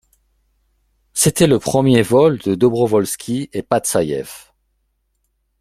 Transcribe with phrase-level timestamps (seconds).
[1.13, 4.51] C’était le premier vol de Dobrovolski et Patsaïev.